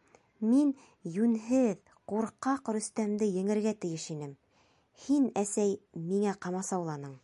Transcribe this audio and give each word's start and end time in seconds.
—Мин 0.52 0.70
йүнһеҙ, 1.10 1.92
ҡурҡаҡ, 2.12 2.70
Рөстәмде 2.78 3.28
еңергә 3.36 3.74
тейеш 3.84 4.08
инем. 4.16 4.34
һин, 5.04 5.30
әсәй, 5.44 5.72
миңә 6.10 6.34
ҡамасауланың. 6.48 7.14